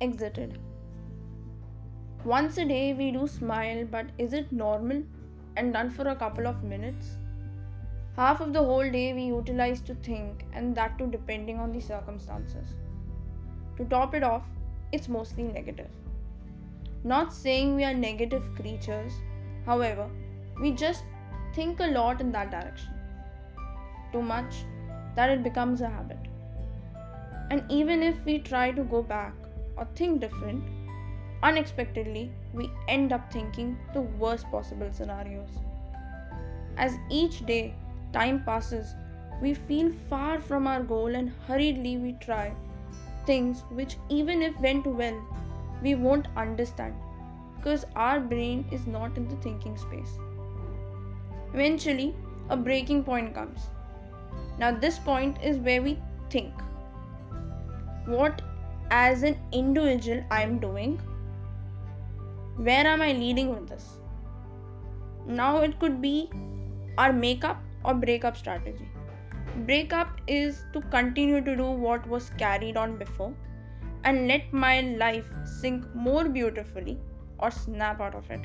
[0.00, 0.58] Exited.
[2.24, 5.02] Once a day we do smile, but is it normal
[5.56, 7.16] and done for a couple of minutes?
[8.16, 11.80] Half of the whole day we utilize to think, and that too depending on the
[11.80, 12.74] circumstances.
[13.76, 14.42] To top it off,
[14.92, 15.90] it's mostly negative.
[17.04, 19.12] Not saying we are negative creatures,
[19.66, 20.10] however,
[20.60, 21.04] we just
[21.54, 22.92] think a lot in that direction.
[24.12, 24.64] Too much
[25.14, 26.21] that it becomes a habit.
[27.52, 29.34] And even if we try to go back
[29.76, 30.64] or think different,
[31.42, 35.50] unexpectedly we end up thinking the worst possible scenarios.
[36.78, 37.74] As each day
[38.14, 38.94] time passes,
[39.42, 42.54] we feel far from our goal and hurriedly we try
[43.26, 45.22] things which, even if went well,
[45.82, 46.94] we won't understand
[47.58, 50.16] because our brain is not in the thinking space.
[51.52, 52.14] Eventually,
[52.48, 53.68] a breaking point comes.
[54.58, 55.98] Now, this point is where we
[56.30, 56.54] think
[58.06, 58.42] what,
[58.90, 61.00] as an individual, I am doing,
[62.56, 63.98] where am I leading with this?
[65.26, 66.30] Now, it could be
[66.98, 68.88] our makeup or breakup strategy.
[69.66, 73.34] Breakup is to continue to do what was carried on before
[74.04, 76.98] and let my life sink more beautifully
[77.38, 78.40] or snap out of it.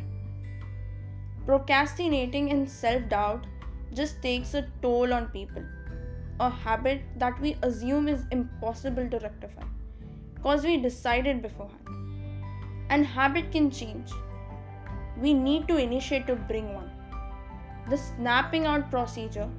[1.45, 3.47] Procrastinating and self doubt
[3.93, 5.63] just takes a toll on people,
[6.39, 9.63] a habit that we assume is impossible to rectify
[10.35, 11.87] because we decided beforehand.
[12.89, 14.11] And habit can change.
[15.17, 16.91] We need to initiate to bring one.
[17.89, 19.49] The snapping out procedure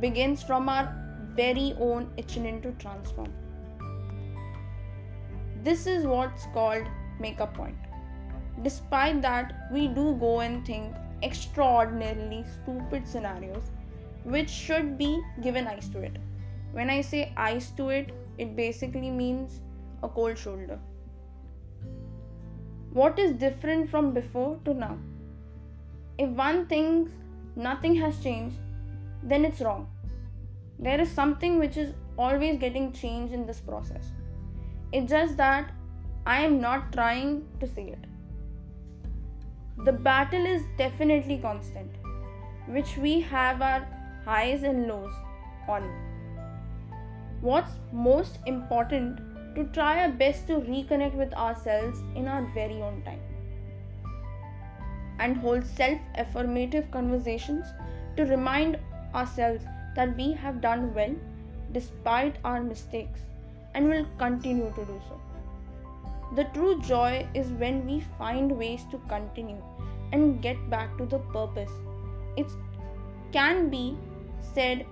[0.00, 0.94] begins from our
[1.34, 3.32] very own itching to transform.
[5.62, 6.86] This is what's called
[7.18, 7.76] make a point.
[8.62, 13.70] Despite that, we do go and think extraordinarily stupid scenarios
[14.24, 16.16] which should be given ice to it.
[16.72, 19.60] When I say ice to it, it basically means
[20.02, 20.78] a cold shoulder.
[22.92, 24.98] What is different from before to now?
[26.18, 27.12] If one thinks
[27.56, 28.56] nothing has changed,
[29.22, 29.88] then it's wrong.
[30.78, 34.10] There is something which is always getting changed in this process.
[34.92, 35.72] It's just that
[36.26, 38.04] I am not trying to see it.
[39.84, 41.90] The battle is definitely constant,
[42.66, 43.86] which we have our
[44.24, 45.14] highs and lows
[45.68, 45.88] on.
[47.40, 49.18] What's most important
[49.54, 53.20] to try our best to reconnect with ourselves in our very own time
[55.18, 57.66] and hold self affirmative conversations
[58.16, 58.78] to remind
[59.14, 59.64] ourselves
[59.96, 61.14] that we have done well
[61.72, 63.20] despite our mistakes
[63.74, 65.20] and will continue to do so.
[66.36, 69.62] The true joy is when we find ways to continue
[70.12, 71.70] and get back to the purpose.
[72.36, 72.46] It
[73.32, 73.96] can be
[74.54, 74.86] said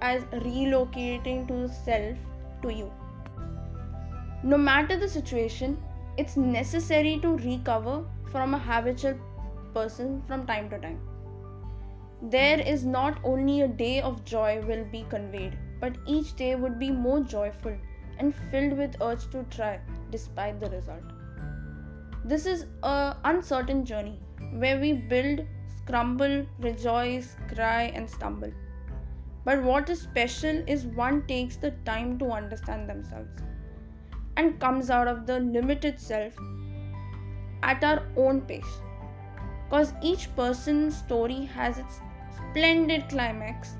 [0.00, 2.16] as relocating to self
[2.62, 2.92] to you.
[4.42, 5.76] No matter the situation,
[6.16, 9.18] it's necessary to recover from a habitual
[9.74, 11.00] person from time to time.
[12.22, 16.78] There is not only a day of joy will be conveyed, but each day would
[16.78, 17.76] be more joyful
[18.18, 19.78] and filled with urge to try
[20.10, 21.02] despite the result.
[22.24, 24.18] This is a uncertain journey
[24.54, 28.52] where we build, scramble, rejoice, cry and stumble.
[29.48, 33.44] But what is special is one takes the time to understand themselves
[34.36, 36.34] and comes out of the limited self
[37.62, 38.74] at our own pace.
[39.64, 42.02] Because each person's story has its
[42.36, 43.78] splendid climax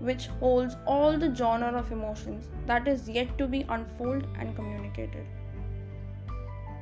[0.00, 5.24] which holds all the genre of emotions that is yet to be unfolded and communicated.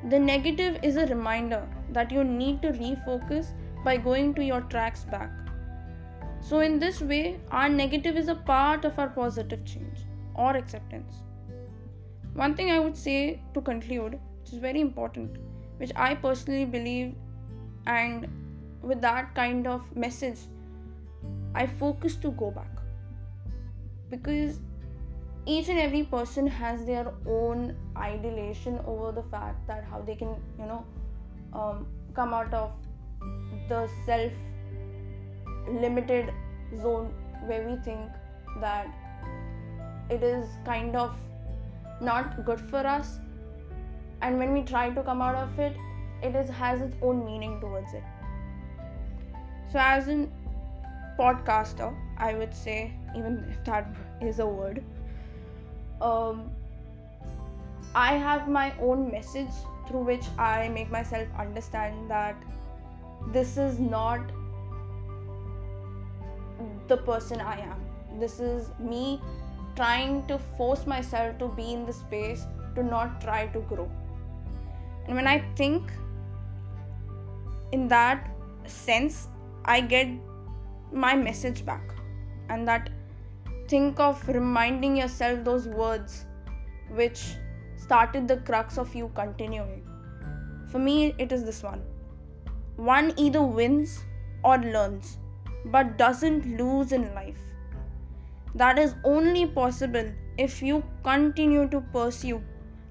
[0.09, 3.53] The negative is a reminder that you need to refocus
[3.85, 5.42] by going to your tracks back.
[6.43, 10.01] So, in this way, our negative is a part of our positive change
[10.35, 11.15] or acceptance.
[12.35, 15.39] One thing I would say to conclude, which is very important,
[15.77, 17.15] which I personally believe,
[17.87, 18.29] and
[18.83, 20.41] with that kind of message,
[21.55, 22.71] I focus to go back
[24.11, 24.61] because
[25.47, 30.37] each and every person has their own ideation over the fact that how they can
[30.59, 30.85] you know
[31.53, 32.73] um, come out of
[33.69, 34.33] the self
[35.69, 36.33] limited
[36.77, 37.13] zone
[37.47, 38.01] where we think
[38.61, 38.87] that
[40.11, 41.15] it is kind of
[42.01, 43.19] not good for us.
[44.21, 45.77] And when we try to come out of it
[46.23, 48.05] it is has its own meaning towards it.
[49.73, 50.29] So as a
[51.19, 53.87] podcaster i would say even if that
[54.21, 54.83] is a word
[56.01, 56.51] um,
[57.95, 62.37] i have my own message through which i make myself understand that
[63.33, 64.21] this is not
[66.89, 69.21] the person i am this is me
[69.77, 73.91] trying to force myself to be in the space to not try to grow.
[75.07, 75.91] And when I think
[77.73, 78.31] in that
[78.67, 79.29] sense,
[79.65, 80.09] I get
[80.93, 81.83] my message back.
[82.49, 82.91] And that
[83.69, 86.27] think of reminding yourself those words
[86.91, 87.35] which
[87.77, 89.89] started the crux of you continuing.
[90.69, 91.83] For me, it is this one
[92.77, 94.01] one either wins
[94.43, 95.19] or learns,
[95.65, 97.39] but doesn't lose in life.
[98.55, 102.43] That is only possible if you continue to pursue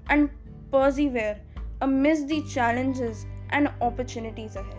[0.08, 0.30] and
[0.70, 1.40] persevere
[1.80, 4.76] amidst the challenges and opportunities ahead.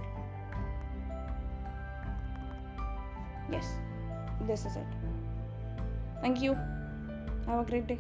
[3.52, 3.68] Yes,
[4.48, 4.88] this is it.
[6.22, 6.58] Thank you.
[7.46, 8.00] Have a great day.